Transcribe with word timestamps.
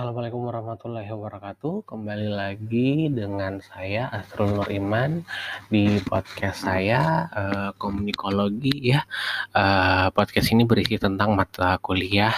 Assalamualaikum 0.00 0.48
warahmatullahi 0.48 1.12
wabarakatuh. 1.12 1.84
Kembali 1.84 2.32
lagi 2.32 3.12
dengan 3.12 3.60
saya 3.60 4.08
Asrul 4.08 4.56
Nur 4.56 4.72
Iman 4.72 5.28
di 5.68 6.00
podcast 6.00 6.64
saya 6.64 7.28
uh, 7.28 7.76
Komunikologi 7.76 8.96
ya. 8.96 9.04
Uh, 9.52 10.08
podcast 10.16 10.56
ini 10.56 10.64
berisi 10.64 10.96
tentang 10.96 11.36
mata 11.36 11.76
kuliah 11.84 12.32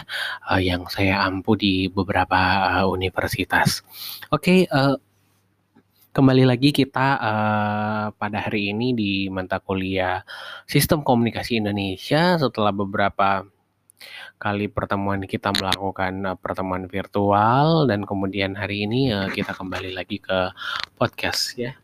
uh, 0.51 0.59
yang 0.59 0.91
saya 0.91 1.23
ampu 1.23 1.55
di 1.55 1.87
beberapa 1.87 2.67
uh, 2.83 2.91
universitas. 2.91 3.86
Oke, 4.35 4.67
okay, 4.67 4.75
uh, 4.75 4.99
kembali 6.11 6.43
lagi 6.43 6.75
kita 6.75 7.14
uh, 7.22 8.07
pada 8.11 8.43
hari 8.43 8.75
ini 8.75 8.91
di 8.91 9.31
mata 9.31 9.63
kuliah 9.63 10.19
Sistem 10.67 11.07
Komunikasi 11.07 11.63
Indonesia 11.63 12.43
setelah 12.43 12.75
beberapa 12.75 13.47
kali 14.43 14.67
pertemuan 14.67 15.23
kita 15.23 15.55
melakukan 15.55 16.35
uh, 16.35 16.37
pertemuan 16.39 16.91
virtual 16.91 17.87
dan 17.87 18.03
kemudian 18.03 18.59
hari 18.59 18.85
ini 18.87 19.15
uh, 19.15 19.31
kita 19.31 19.55
kembali 19.55 19.95
lagi 19.95 20.19
ke 20.19 20.51
podcast 20.99 21.55
ya. 21.55 21.79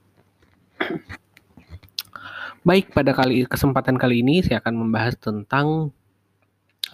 Baik, 2.66 2.90
pada 2.92 3.14
kali 3.14 3.46
kesempatan 3.46 3.96
kali 3.96 4.20
ini 4.20 4.42
saya 4.42 4.58
akan 4.58 4.74
membahas 4.76 5.14
tentang 5.16 5.94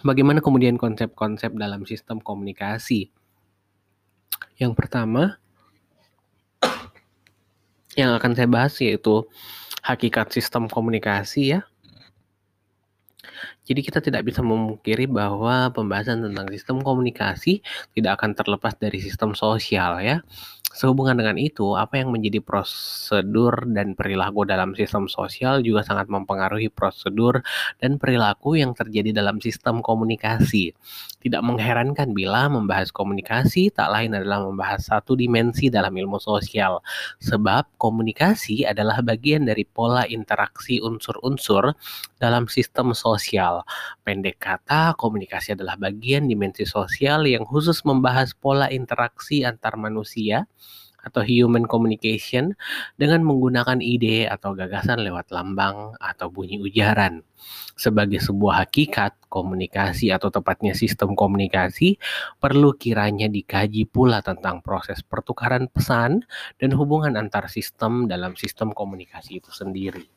bagaimana 0.05 0.39
kemudian 0.39 0.77
konsep-konsep 0.77 1.51
dalam 1.57 1.83
sistem 1.89 2.21
komunikasi. 2.21 3.09
Yang 4.55 4.73
pertama 4.77 5.41
yang 7.99 8.15
akan 8.15 8.31
saya 8.35 8.47
bahas 8.47 8.75
yaitu 8.79 9.25
hakikat 9.81 10.31
sistem 10.31 10.69
komunikasi 10.69 11.57
ya. 11.57 11.67
Jadi 13.65 13.81
kita 13.81 13.99
tidak 13.99 14.27
bisa 14.27 14.45
memungkiri 14.45 15.09
bahwa 15.09 15.73
pembahasan 15.73 16.21
tentang 16.21 16.47
sistem 16.53 16.81
komunikasi 16.81 17.65
tidak 17.97 18.21
akan 18.21 18.37
terlepas 18.37 18.77
dari 18.77 19.01
sistem 19.01 19.33
sosial 19.33 19.99
ya. 20.03 20.21
Sehubungan 20.75 21.15
dengan 21.15 21.39
itu, 21.39 21.71
apa 21.79 22.03
yang 22.03 22.11
menjadi 22.11 22.43
prosedur 22.43 23.63
dan 23.71 23.95
perilaku 23.95 24.43
dalam 24.43 24.75
sistem 24.75 25.07
sosial 25.07 25.63
juga 25.63 25.87
sangat 25.87 26.11
mempengaruhi 26.11 26.67
prosedur 26.67 27.39
dan 27.79 27.95
perilaku 27.95 28.59
yang 28.59 28.75
terjadi 28.75 29.15
dalam 29.15 29.39
sistem 29.39 29.79
komunikasi. 29.79 30.75
Tidak 31.23 31.39
mengherankan 31.39 32.11
bila 32.11 32.51
membahas 32.51 32.91
komunikasi 32.91 33.71
tak 33.71 33.87
lain 33.87 34.19
adalah 34.19 34.43
membahas 34.43 34.91
satu 34.91 35.15
dimensi 35.15 35.71
dalam 35.71 35.95
ilmu 35.95 36.19
sosial, 36.19 36.83
sebab 37.23 37.79
komunikasi 37.79 38.67
adalah 38.67 38.99
bagian 38.99 39.47
dari 39.47 39.63
pola 39.63 40.03
interaksi 40.03 40.83
unsur-unsur 40.83 41.71
dalam 42.19 42.51
sistem 42.51 42.91
sosial. 42.91 43.24
Pendek 44.05 44.37
kata, 44.37 44.93
komunikasi 44.93 45.57
adalah 45.57 45.79
bagian 45.79 46.29
dimensi 46.29 46.67
sosial 46.67 47.25
yang 47.25 47.47
khusus 47.47 47.81
membahas 47.81 48.37
pola 48.37 48.69
interaksi 48.69 49.41
antar 49.41 49.79
manusia 49.79 50.45
atau 51.05 51.21
human 51.21 51.69
communication 51.69 52.57
dengan 52.97 53.21
menggunakan 53.21 53.77
ide 53.77 54.25
atau 54.25 54.57
gagasan 54.57 55.05
lewat 55.05 55.29
lambang 55.29 55.93
atau 56.01 56.33
bunyi 56.33 56.57
ujaran. 56.57 57.21
Sebagai 57.77 58.17
sebuah 58.17 58.65
hakikat, 58.65 59.29
komunikasi 59.29 60.09
atau 60.09 60.33
tepatnya 60.33 60.73
sistem 60.73 61.13
komunikasi 61.13 62.01
perlu 62.41 62.73
kiranya 62.73 63.29
dikaji 63.29 63.85
pula 63.85 64.25
tentang 64.25 64.65
proses 64.65 65.05
pertukaran 65.05 65.69
pesan 65.69 66.25
dan 66.57 66.73
hubungan 66.73 67.13
antar 67.19 67.45
sistem 67.53 68.09
dalam 68.09 68.33
sistem 68.33 68.73
komunikasi 68.73 69.43
itu 69.43 69.53
sendiri. 69.53 70.09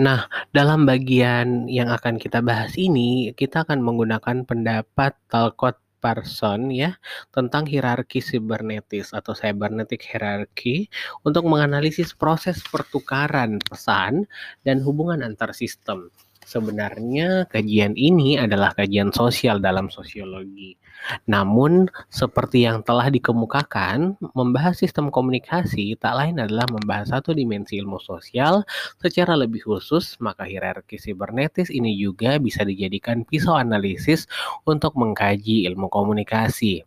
Nah, 0.00 0.24
dalam 0.56 0.88
bagian 0.88 1.68
yang 1.68 1.92
akan 1.92 2.16
kita 2.16 2.40
bahas 2.40 2.72
ini, 2.80 3.36
kita 3.36 3.68
akan 3.68 3.84
menggunakan 3.84 4.48
pendapat 4.48 5.12
Talcott 5.28 5.76
Parson 6.00 6.72
ya 6.72 6.96
tentang 7.28 7.68
hierarki 7.68 8.24
sibernetis 8.24 9.12
atau 9.12 9.36
cybernetic 9.36 10.00
hierarchy 10.00 10.88
untuk 11.20 11.44
menganalisis 11.44 12.16
proses 12.16 12.64
pertukaran 12.64 13.60
pesan 13.60 14.24
dan 14.64 14.80
hubungan 14.80 15.20
antar 15.20 15.52
sistem. 15.52 16.08
Sebenarnya 16.40 17.44
kajian 17.52 17.92
ini 18.00 18.40
adalah 18.40 18.72
kajian 18.72 19.12
sosial 19.12 19.60
dalam 19.60 19.92
sosiologi. 19.92 20.72
Namun, 21.28 21.88
seperti 22.08 22.64
yang 22.64 22.80
telah 22.80 23.12
dikemukakan, 23.12 24.16
membahas 24.32 24.80
sistem 24.80 25.12
komunikasi 25.12 26.00
tak 26.00 26.16
lain 26.16 26.40
adalah 26.40 26.64
membahas 26.72 27.12
satu 27.12 27.36
dimensi 27.36 27.76
ilmu 27.76 28.00
sosial 28.00 28.64
secara 29.00 29.36
lebih 29.36 29.64
khusus, 29.68 30.16
maka 30.20 30.48
hierarki 30.48 30.96
sibernetis 30.96 31.68
ini 31.68 31.92
juga 31.96 32.40
bisa 32.40 32.64
dijadikan 32.64 33.24
pisau 33.28 33.56
analisis 33.56 34.24
untuk 34.64 34.96
mengkaji 34.96 35.68
ilmu 35.68 35.92
komunikasi. 35.92 36.84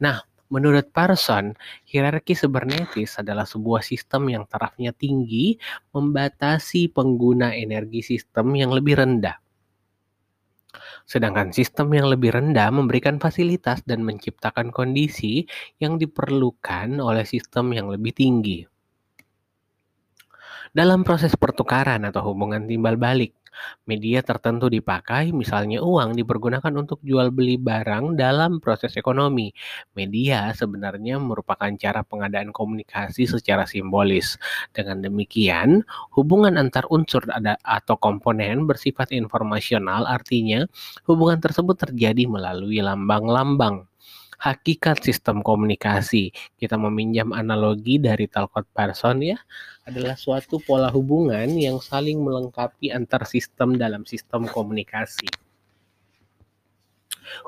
Nah, 0.00 0.24
Menurut 0.52 0.92
Parson, 0.92 1.56
hierarki 1.88 2.36
sibernetis 2.36 3.16
adalah 3.16 3.48
sebuah 3.48 3.80
sistem 3.80 4.28
yang 4.28 4.44
tarafnya 4.44 4.92
tinggi 4.92 5.56
membatasi 5.96 6.92
pengguna 6.92 7.56
energi 7.56 8.04
sistem 8.04 8.52
yang 8.52 8.68
lebih 8.68 9.00
rendah. 9.00 9.40
Sedangkan 11.04 11.52
sistem 11.52 11.92
yang 11.92 12.08
lebih 12.08 12.32
rendah 12.32 12.68
memberikan 12.72 13.20
fasilitas 13.20 13.84
dan 13.84 14.04
menciptakan 14.04 14.72
kondisi 14.72 15.44
yang 15.80 16.00
diperlukan 16.00 17.00
oleh 17.00 17.24
sistem 17.24 17.72
yang 17.76 17.88
lebih 17.92 18.12
tinggi. 18.16 18.64
Dalam 20.74 21.06
proses 21.06 21.38
pertukaran 21.38 22.02
atau 22.02 22.34
hubungan 22.34 22.66
timbal 22.66 22.98
balik, 22.98 23.36
media 23.88 24.20
tertentu 24.20 24.68
dipakai, 24.68 25.30
misalnya 25.30 25.80
uang 25.80 26.18
dipergunakan 26.18 26.72
untuk 26.76 27.00
jual 27.02 27.30
beli 27.30 27.56
barang 27.56 28.18
dalam 28.18 28.58
proses 28.58 28.94
ekonomi. 28.98 29.52
Media 29.96 30.52
sebenarnya 30.52 31.16
merupakan 31.22 31.70
cara 31.78 32.04
pengadaan 32.04 32.50
komunikasi 32.52 33.24
secara 33.28 33.64
simbolis. 33.64 34.36
Dengan 34.74 35.00
demikian, 35.04 35.84
hubungan 36.16 36.56
antar 36.60 36.84
unsur 36.90 37.24
atau 37.64 37.96
komponen 37.98 38.66
bersifat 38.68 39.14
informasional 39.14 40.04
artinya 40.04 40.66
hubungan 41.08 41.40
tersebut 41.40 41.76
terjadi 41.88 42.26
melalui 42.28 42.80
lambang-lambang 42.84 43.86
hakikat 44.38 45.02
sistem 45.02 45.40
komunikasi. 45.44 46.34
Kita 46.58 46.74
meminjam 46.80 47.30
analogi 47.34 48.00
dari 48.00 48.26
Talcott 48.26 48.66
Parson 48.72 49.22
ya, 49.22 49.38
adalah 49.84 50.16
suatu 50.16 50.58
pola 50.62 50.88
hubungan 50.88 51.46
yang 51.54 51.78
saling 51.78 52.20
melengkapi 52.22 52.90
antar 52.90 53.28
sistem 53.28 53.76
dalam 53.76 54.08
sistem 54.08 54.48
komunikasi. 54.48 55.28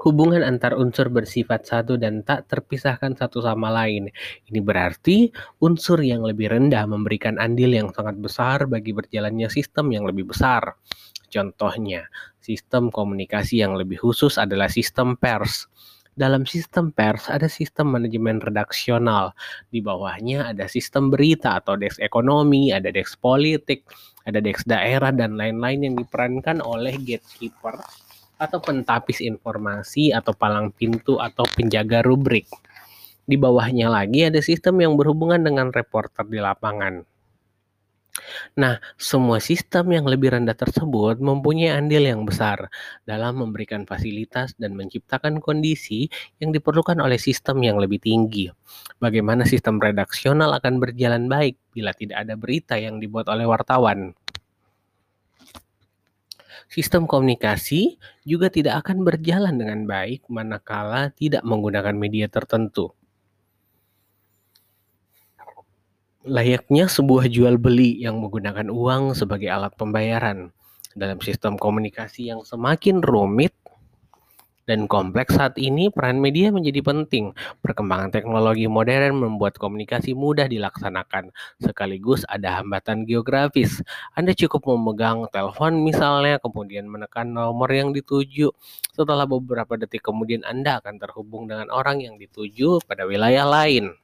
Hubungan 0.03 0.41
antar 0.41 0.73
unsur 0.73 1.13
bersifat 1.13 1.69
satu 1.69 2.01
dan 2.01 2.25
tak 2.25 2.49
terpisahkan 2.49 3.13
satu 3.13 3.45
sama 3.45 3.69
lain. 3.69 4.09
Ini 4.49 4.61
berarti 4.65 5.29
unsur 5.61 6.01
yang 6.01 6.25
lebih 6.25 6.49
rendah 6.49 6.89
memberikan 6.89 7.37
andil 7.37 7.77
yang 7.77 7.93
sangat 7.93 8.17
besar 8.17 8.65
bagi 8.67 8.97
berjalannya 8.97 9.53
sistem 9.53 9.93
yang 9.93 10.09
lebih 10.09 10.33
besar. 10.33 10.81
Contohnya, 11.29 12.09
sistem 12.41 12.89
komunikasi 12.89 13.61
yang 13.61 13.77
lebih 13.77 14.01
khusus 14.01 14.41
adalah 14.41 14.73
sistem 14.73 15.19
pers 15.19 15.69
dalam 16.17 16.49
sistem 16.49 16.89
pers 16.91 17.29
ada 17.29 17.45
sistem 17.47 17.93
manajemen 17.93 18.41
redaksional. 18.41 19.37
Di 19.69 19.85
bawahnya 19.85 20.51
ada 20.51 20.65
sistem 20.67 21.13
berita 21.13 21.61
atau 21.61 21.77
desk 21.77 22.01
ekonomi, 22.01 22.73
ada 22.73 22.89
desk 22.89 23.21
politik, 23.21 23.85
ada 24.25 24.41
desk 24.41 24.65
daerah 24.65 25.13
dan 25.13 25.37
lain-lain 25.37 25.93
yang 25.93 25.95
diperankan 25.95 26.65
oleh 26.65 26.97
gatekeeper 27.05 27.77
atau 28.37 28.59
pentapis 28.61 29.21
informasi 29.21 30.13
atau 30.13 30.33
palang 30.33 30.73
pintu 30.73 31.21
atau 31.21 31.45
penjaga 31.53 32.01
rubrik. 32.01 32.49
Di 33.29 33.37
bawahnya 33.37 33.93
lagi 33.93 34.25
ada 34.25 34.41
sistem 34.41 34.81
yang 34.81 34.97
berhubungan 34.97 35.45
dengan 35.45 35.69
reporter 35.69 36.25
di 36.25 36.41
lapangan. 36.41 37.16
Nah, 38.57 38.81
semua 38.97 39.39
sistem 39.45 39.93
yang 39.93 40.09
lebih 40.09 40.33
rendah 40.33 40.57
tersebut 40.57 41.21
mempunyai 41.21 41.77
andil 41.77 42.01
yang 42.01 42.25
besar 42.25 42.73
dalam 43.05 43.45
memberikan 43.45 43.85
fasilitas 43.85 44.57
dan 44.57 44.73
menciptakan 44.73 45.39
kondisi 45.39 46.09
yang 46.41 46.51
diperlukan 46.51 46.97
oleh 46.97 47.21
sistem 47.21 47.61
yang 47.61 47.77
lebih 47.77 48.01
tinggi. 48.01 48.49
Bagaimana 48.97 49.45
sistem 49.45 49.77
redaksional 49.77 50.57
akan 50.57 50.81
berjalan 50.81 51.29
baik 51.29 51.61
bila 51.77 51.93
tidak 51.93 52.25
ada 52.25 52.35
berita 52.35 52.81
yang 52.81 52.97
dibuat 52.97 53.29
oleh 53.29 53.45
wartawan? 53.45 54.17
Sistem 56.67 57.07
komunikasi 57.07 57.95
juga 58.27 58.51
tidak 58.51 58.83
akan 58.83 59.07
berjalan 59.07 59.55
dengan 59.55 59.87
baik 59.87 60.27
manakala 60.27 61.15
tidak 61.15 61.47
menggunakan 61.47 61.95
media 61.95 62.27
tertentu. 62.27 62.91
Layaknya 66.27 66.91
sebuah 66.91 67.31
jual 67.31 67.55
beli 67.57 68.03
yang 68.03 68.19
menggunakan 68.19 68.67
uang 68.67 69.15
sebagai 69.15 69.47
alat 69.47 69.73
pembayaran. 69.79 70.51
Dalam 70.97 71.23
sistem 71.23 71.55
komunikasi 71.55 72.35
yang 72.35 72.43
semakin 72.43 73.05
rumit, 73.05 73.55
dan 74.67 74.91
kompleks 74.91 75.39
saat 75.39 75.55
ini, 75.63 75.95
peran 75.95 76.19
media 76.19 76.51
menjadi 76.51 76.83
penting. 76.83 77.31
Perkembangan 77.63 78.11
teknologi 78.11 78.67
modern 78.67 79.23
membuat 79.23 79.55
komunikasi 79.63 80.13
mudah 80.19 80.51
dilaksanakan, 80.51 81.31
sekaligus 81.63 82.27
ada 82.27 82.59
hambatan 82.59 83.07
geografis. 83.07 83.79
Anda 84.19 84.35
cukup 84.35 84.67
memegang 84.67 85.31
telepon 85.31 85.87
misalnya, 85.87 86.43
kemudian 86.43 86.91
menekan 86.91 87.31
nomor 87.31 87.71
yang 87.71 87.95
dituju. 87.95 88.51
Setelah 88.91 89.25
beberapa 89.31 89.79
detik 89.79 90.03
kemudian 90.03 90.43
Anda 90.43 90.83
akan 90.83 90.99
terhubung 90.99 91.47
dengan 91.47 91.71
orang 91.71 92.03
yang 92.03 92.19
dituju 92.19 92.83
pada 92.91 93.07
wilayah 93.07 93.47
lain 93.47 93.95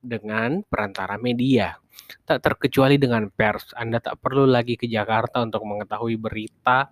dengan 0.00 0.64
perantara 0.64 1.20
media. 1.20 1.76
Tak 2.26 2.42
terkecuali 2.42 2.96
dengan 2.96 3.28
pers, 3.30 3.76
Anda 3.76 4.02
tak 4.02 4.18
perlu 4.18 4.48
lagi 4.48 4.74
ke 4.74 4.88
Jakarta 4.88 5.44
untuk 5.44 5.62
mengetahui 5.68 6.16
berita 6.18 6.90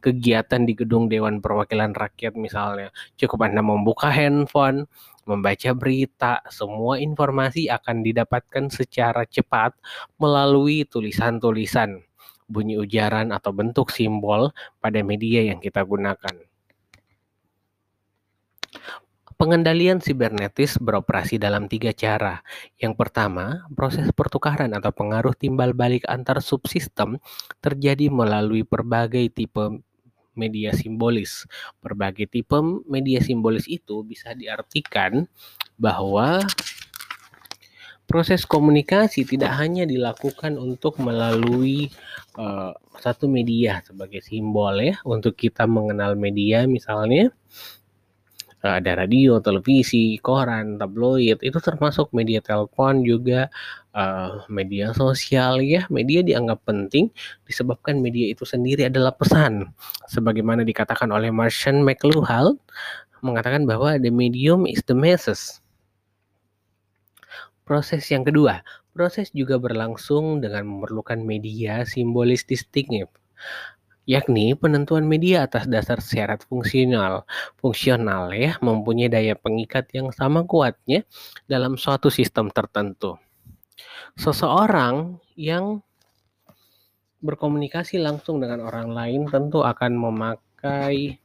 kegiatan 0.00 0.64
di 0.64 0.72
gedung 0.72 1.06
Dewan 1.12 1.44
Perwakilan 1.44 1.92
Rakyat 1.92 2.34
misalnya. 2.34 2.88
Cukup 3.20 3.44
Anda 3.44 3.60
membuka 3.60 4.08
handphone, 4.08 4.88
membaca 5.28 5.70
berita, 5.76 6.40
semua 6.48 6.96
informasi 6.96 7.68
akan 7.68 8.02
didapatkan 8.02 8.72
secara 8.72 9.28
cepat 9.28 9.76
melalui 10.16 10.88
tulisan-tulisan, 10.88 12.00
bunyi 12.48 12.80
ujaran 12.80 13.30
atau 13.30 13.52
bentuk 13.52 13.92
simbol 13.92 14.50
pada 14.80 15.04
media 15.04 15.44
yang 15.52 15.60
kita 15.60 15.84
gunakan. 15.84 16.49
Pengendalian 19.40 20.04
sibernetis 20.04 20.76
beroperasi 20.76 21.40
dalam 21.40 21.64
tiga 21.64 21.96
cara. 21.96 22.44
Yang 22.76 22.92
pertama, 23.00 23.64
proses 23.72 24.12
pertukaran 24.12 24.68
atau 24.76 24.92
pengaruh 24.92 25.32
timbal 25.32 25.72
balik 25.72 26.04
antar 26.12 26.44
subsistem 26.44 27.16
terjadi 27.64 28.12
melalui 28.12 28.68
berbagai 28.68 29.32
tipe 29.32 29.80
media 30.36 30.76
simbolis. 30.76 31.48
Berbagai 31.80 32.28
tipe 32.28 32.60
media 32.84 33.24
simbolis 33.24 33.64
itu 33.64 34.04
bisa 34.04 34.36
diartikan 34.36 35.24
bahwa 35.80 36.44
proses 38.04 38.44
komunikasi 38.44 39.24
tidak 39.24 39.56
hanya 39.56 39.88
dilakukan 39.88 40.60
untuk 40.60 41.00
melalui 41.00 41.88
uh, 42.36 42.76
satu 43.00 43.24
media 43.24 43.80
sebagai 43.88 44.20
simbol 44.20 44.76
ya 44.84 45.00
untuk 45.08 45.32
kita 45.32 45.64
mengenal 45.64 46.12
media 46.12 46.68
misalnya 46.68 47.32
ada 48.60 48.92
radio, 48.92 49.40
televisi, 49.40 50.20
koran, 50.20 50.76
tabloid 50.76 51.40
itu 51.40 51.56
termasuk 51.64 52.12
media 52.12 52.44
telepon 52.44 53.00
juga 53.00 53.48
uh, 53.96 54.44
media 54.52 54.92
sosial 54.92 55.64
ya. 55.64 55.88
Media 55.88 56.20
dianggap 56.20 56.60
penting 56.68 57.08
disebabkan 57.48 58.04
media 58.04 58.28
itu 58.28 58.44
sendiri 58.44 58.92
adalah 58.92 59.16
pesan. 59.16 59.72
Sebagaimana 60.12 60.60
dikatakan 60.64 61.08
oleh 61.08 61.32
Martian 61.32 61.80
McLuhan 61.80 62.60
mengatakan 63.24 63.64
bahwa 63.64 63.96
the 63.96 64.12
medium 64.12 64.68
is 64.68 64.84
the 64.84 64.96
message. 64.96 65.60
Proses 67.64 68.02
yang 68.10 68.26
kedua, 68.26 68.60
proses 68.92 69.30
juga 69.30 69.56
berlangsung 69.56 70.42
dengan 70.42 70.66
memerlukan 70.66 71.22
media 71.22 71.86
simbolis 71.86 72.42
distintif 72.42 73.06
yakni 74.10 74.58
penentuan 74.58 75.06
media 75.06 75.46
atas 75.46 75.70
dasar 75.70 76.02
syarat 76.02 76.42
fungsional. 76.50 77.22
Fungsional 77.62 78.34
ya, 78.34 78.58
mempunyai 78.58 79.06
daya 79.06 79.38
pengikat 79.38 79.86
yang 79.94 80.10
sama 80.10 80.42
kuatnya 80.42 81.06
dalam 81.46 81.78
suatu 81.78 82.10
sistem 82.10 82.50
tertentu 82.50 83.14
seseorang 84.18 85.20
yang 85.38 85.80
berkomunikasi 87.20 88.00
langsung 88.00 88.40
dengan 88.40 88.64
orang 88.64 88.92
lain 88.96 89.20
tentu 89.28 89.60
akan 89.60 89.92
memakai 89.92 91.20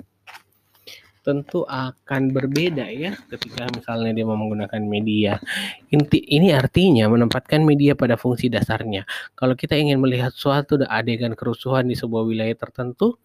tentu 1.25 1.66
akan 1.66 2.30
berbeda 2.30 2.86
ya 2.94 3.18
ketika 3.33 3.66
misalnya 3.74 4.13
dia 4.13 4.25
mau 4.30 4.38
menggunakan 4.38 4.77
media. 4.86 5.42
Inti 5.89 6.22
ini 6.22 6.54
artinya 6.54 7.10
menempatkan 7.10 7.66
media 7.66 7.98
pada 7.98 8.13
fungsi 8.13 8.45
dasarnya. 8.54 9.10
Kalau 9.33 9.57
kita 9.57 9.74
ingin 9.74 9.98
melihat 9.98 10.30
suatu 10.38 10.77
adegan 10.86 11.33
kerusuhan 11.33 11.89
di 11.89 11.98
sebuah 11.98 12.30
wilayah 12.30 12.54
tertentu 12.54 13.18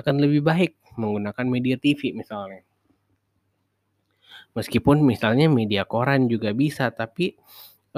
akan 0.00 0.24
lebih 0.24 0.40
baik 0.40 0.80
menggunakan 0.96 1.44
media 1.44 1.76
TV 1.76 2.16
misalnya. 2.16 2.64
Meskipun 4.56 5.04
misalnya 5.04 5.48
media 5.48 5.84
koran 5.84 6.28
juga 6.28 6.56
bisa, 6.56 6.88
tapi 6.92 7.36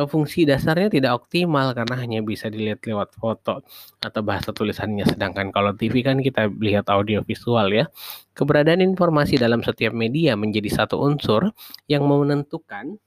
fungsi 0.03 0.43
dasarnya 0.43 0.91
tidak 0.91 1.23
optimal 1.23 1.71
karena 1.71 1.95
hanya 1.95 2.19
bisa 2.19 2.51
dilihat 2.51 2.83
lewat 2.83 3.15
foto 3.15 3.63
atau 4.03 4.21
bahasa 4.27 4.51
tulisannya. 4.51 5.07
Sedangkan 5.07 5.55
kalau 5.55 5.71
TV 5.79 6.03
kan 6.03 6.19
kita 6.19 6.51
lihat 6.59 6.91
audio 6.91 7.23
visual 7.23 7.71
ya. 7.71 7.87
Keberadaan 8.35 8.83
informasi 8.83 9.39
dalam 9.39 9.63
setiap 9.63 9.95
media 9.95 10.35
menjadi 10.35 10.83
satu 10.83 10.99
unsur 10.99 11.55
yang 11.87 12.03
menentukan 12.11 12.99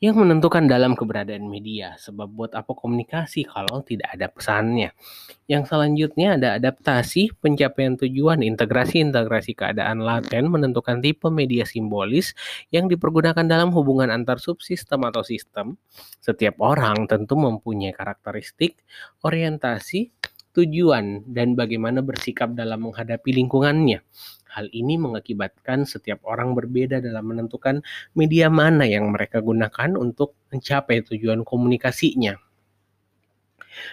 yang 0.00 0.16
menentukan 0.16 0.64
dalam 0.64 0.96
keberadaan 0.96 1.44
media. 1.44 1.94
Sebab 2.00 2.28
buat 2.32 2.52
apa 2.56 2.72
komunikasi 2.72 3.44
kalau 3.44 3.84
tidak 3.84 4.08
ada 4.16 4.32
pesannya. 4.32 4.96
Yang 5.44 5.68
selanjutnya 5.70 6.40
ada 6.40 6.48
adaptasi, 6.56 7.36
pencapaian 7.36 8.00
tujuan, 8.00 8.40
integrasi-integrasi 8.40 9.52
keadaan 9.52 10.00
laten 10.00 10.48
menentukan 10.48 11.04
tipe 11.04 11.28
media 11.28 11.68
simbolis 11.68 12.32
yang 12.72 12.88
dipergunakan 12.88 13.44
dalam 13.44 13.70
hubungan 13.76 14.08
antar 14.08 14.40
subsistem 14.40 15.04
atau 15.04 15.20
sistem. 15.20 15.76
Setiap 16.24 16.56
orang 16.64 17.04
tentu 17.04 17.36
mempunyai 17.36 17.92
karakteristik, 17.92 18.80
orientasi, 19.20 20.10
tujuan, 20.56 21.22
dan 21.30 21.54
bagaimana 21.54 22.02
bersikap 22.02 22.52
dalam 22.56 22.90
menghadapi 22.90 23.30
lingkungannya. 23.30 24.02
Hal 24.50 24.66
ini 24.74 24.98
mengakibatkan 24.98 25.86
setiap 25.86 26.26
orang 26.26 26.58
berbeda 26.58 26.98
dalam 26.98 27.30
menentukan 27.30 27.80
media 28.18 28.50
mana 28.50 28.82
yang 28.82 29.14
mereka 29.14 29.38
gunakan 29.38 29.94
untuk 29.94 30.34
mencapai 30.50 31.06
tujuan 31.06 31.46
komunikasinya. 31.46 32.34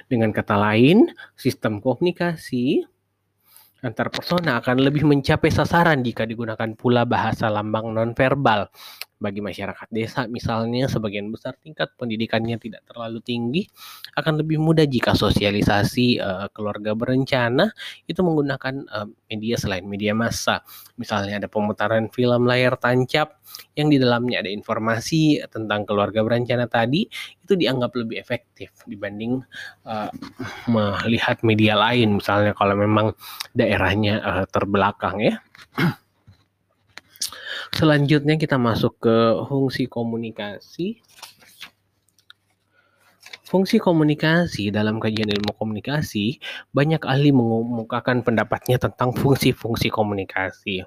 Dengan 0.09 0.33
kata 0.33 0.57
lain, 0.57 1.13
sistem 1.37 1.77
komunikasi 1.79 2.83
antar 3.85 4.09
persona 4.09 4.57
akan 4.57 4.81
lebih 4.81 5.05
mencapai 5.05 5.53
sasaran 5.53 6.01
jika 6.01 6.25
digunakan 6.25 6.73
pula 6.73 7.05
bahasa 7.05 7.45
lambang 7.45 7.93
nonverbal 7.93 8.73
bagi 9.17 9.41
masyarakat 9.41 9.89
desa 9.89 10.29
misalnya 10.29 10.85
sebagian 10.85 11.29
besar 11.33 11.57
tingkat 11.57 11.89
pendidikannya 11.97 12.61
tidak 12.61 12.85
terlalu 12.85 13.17
tinggi 13.25 13.65
akan 14.13 14.41
lebih 14.45 14.61
mudah 14.61 14.85
jika 14.85 15.17
sosialisasi 15.17 16.21
uh, 16.21 16.47
keluarga 16.53 16.93
berencana 16.93 17.73
itu 18.05 18.21
menggunakan 18.21 18.85
uh, 18.89 19.07
media 19.29 19.55
selain 19.59 19.85
media 19.85 20.15
massa. 20.15 20.63
Misalnya 20.97 21.43
ada 21.43 21.49
pemutaran 21.51 22.09
film 22.09 22.47
layar 22.47 22.79
tancap 22.79 23.41
yang 23.77 23.91
di 23.91 23.97
dalamnya 24.01 24.41
ada 24.41 24.49
informasi 24.51 25.41
tentang 25.51 25.85
keluarga 25.85 26.23
berencana 26.23 26.65
tadi 26.65 27.05
itu 27.43 27.53
dianggap 27.53 27.93
lebih 27.95 28.17
efektif 28.17 28.73
dibanding 28.85 29.41
uh, 29.85 30.09
melihat 30.69 31.41
media 31.45 31.77
lain. 31.77 32.17
Misalnya 32.17 32.57
kalau 32.57 32.73
memang 32.73 33.13
daerahnya 33.53 34.21
uh, 34.23 34.45
terbelakang 34.49 35.21
ya 35.21 35.35
Selanjutnya 37.75 38.39
kita 38.39 38.55
masuk 38.55 39.01
ke 39.03 39.17
fungsi 39.49 39.91
komunikasi. 39.91 41.03
Fungsi 43.47 43.79
komunikasi 43.79 44.75
dalam 44.75 44.99
kajian 44.99 45.31
ilmu 45.31 45.55
komunikasi, 45.55 46.39
banyak 46.75 46.99
ahli 47.07 47.31
mengemukakan 47.31 48.19
pendapatnya 48.23 48.75
tentang 48.75 49.15
fungsi-fungsi 49.15 49.87
komunikasi. 49.87 50.83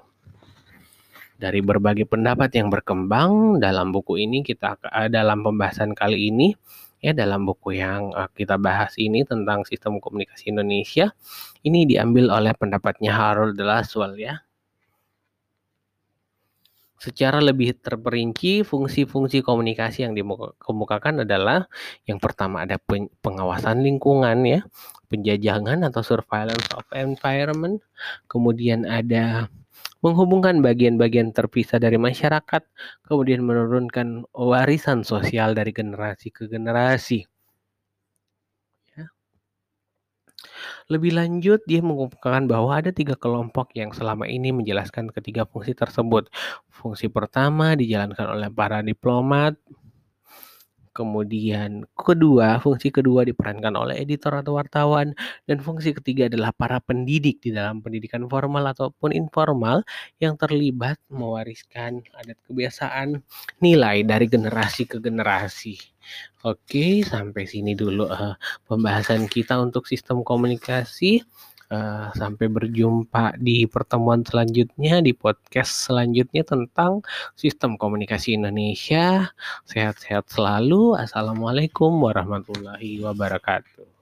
Dari 1.41 1.57
berbagai 1.65 2.05
pendapat 2.05 2.53
yang 2.53 2.69
berkembang 2.69 3.57
dalam 3.57 3.89
buku 3.89 4.21
ini 4.21 4.45
kita 4.45 4.77
dalam 5.09 5.41
pembahasan 5.41 5.97
kali 5.97 6.29
ini 6.29 6.53
ya 7.01 7.17
dalam 7.17 7.49
buku 7.49 7.81
yang 7.81 8.13
uh, 8.13 8.29
kita 8.29 8.61
bahas 8.61 8.93
ini 9.01 9.25
tentang 9.25 9.65
sistem 9.65 9.97
komunikasi 9.97 10.53
Indonesia 10.53 11.09
ini 11.65 11.89
diambil 11.89 12.29
oleh 12.29 12.53
pendapatnya 12.53 13.09
Harold 13.09 13.57
Delaswell 13.57 14.21
ya 14.21 14.37
Secara 17.01 17.41
lebih 17.41 17.81
terperinci, 17.81 18.61
fungsi-fungsi 18.61 19.41
komunikasi 19.41 20.05
yang 20.05 20.13
dikemukakan 20.13 21.25
adalah 21.25 21.65
yang 22.05 22.21
pertama 22.21 22.61
ada 22.61 22.77
pengawasan 23.25 23.81
lingkungan 23.81 24.45
ya, 24.45 24.61
penjajahan 25.09 25.81
atau 25.81 26.05
surveillance 26.05 26.69
of 26.77 26.85
environment, 26.93 27.81
kemudian 28.29 28.85
ada 28.85 29.49
menghubungkan 30.05 30.61
bagian-bagian 30.61 31.33
terpisah 31.33 31.81
dari 31.81 31.97
masyarakat, 31.97 32.61
kemudian 33.09 33.41
menurunkan 33.41 34.29
warisan 34.37 35.01
sosial 35.01 35.57
dari 35.57 35.73
generasi 35.73 36.29
ke 36.29 36.45
generasi. 36.45 37.30
Lebih 40.91 41.15
lanjut, 41.15 41.59
dia 41.65 41.79
mengumpulkan 41.79 42.45
bahwa 42.49 42.77
ada 42.77 42.91
tiga 42.91 43.15
kelompok 43.15 43.71
yang 43.77 43.95
selama 43.95 44.27
ini 44.27 44.51
menjelaskan 44.51 45.09
ketiga 45.13 45.47
fungsi 45.47 45.71
tersebut. 45.77 46.27
Fungsi 46.69 47.07
pertama 47.07 47.73
dijalankan 47.77 48.27
oleh 48.37 48.49
para 48.51 48.83
diplomat, 48.83 49.55
Kemudian 50.91 51.87
kedua, 51.95 52.59
fungsi 52.59 52.91
kedua 52.91 53.23
diperankan 53.23 53.79
oleh 53.79 53.95
editor 54.03 54.43
atau 54.43 54.59
wartawan 54.59 55.15
dan 55.47 55.63
fungsi 55.63 55.95
ketiga 55.95 56.27
adalah 56.27 56.51
para 56.51 56.83
pendidik 56.83 57.39
di 57.39 57.55
dalam 57.55 57.79
pendidikan 57.79 58.27
formal 58.27 58.75
ataupun 58.75 59.15
informal 59.15 59.87
yang 60.19 60.35
terlibat 60.35 60.99
mewariskan 61.07 62.03
adat 62.11 62.35
kebiasaan 62.43 63.23
nilai 63.63 64.03
dari 64.03 64.27
generasi 64.27 64.83
ke 64.83 64.99
generasi. 64.99 65.79
Oke, 66.43 67.07
sampai 67.07 67.47
sini 67.47 67.71
dulu 67.71 68.09
uh, 68.09 68.35
pembahasan 68.67 69.31
kita 69.31 69.61
untuk 69.63 69.87
sistem 69.87 70.27
komunikasi. 70.27 71.23
Uh, 71.71 72.11
sampai 72.19 72.51
berjumpa 72.51 73.39
di 73.39 73.63
pertemuan 73.63 74.27
selanjutnya 74.27 74.99
di 74.99 75.15
podcast 75.15 75.87
selanjutnya 75.87 76.43
tentang 76.43 76.99
sistem 77.39 77.79
komunikasi 77.79 78.35
Indonesia. 78.35 79.31
Sehat-sehat 79.63 80.27
selalu. 80.27 80.99
Assalamualaikum 80.99 81.95
warahmatullahi 81.95 82.99
wabarakatuh. 82.99 84.00